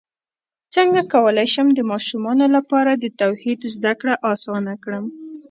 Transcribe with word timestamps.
څنګه 0.75 1.01
کولی 1.13 1.47
شم 1.53 1.67
د 1.73 1.79
ماشومانو 1.91 2.45
لپاره 2.55 2.91
د 2.95 3.05
توحید 3.21 3.59
زدکړه 3.73 4.13
اسانه 4.31 4.73
کړم 4.83 5.05